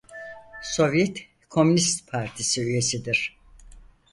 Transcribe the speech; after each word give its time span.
Sovyet 0.63 1.27
Komünist 1.49 2.07
Partisi 2.11 2.61
üyesidir. 2.61 3.37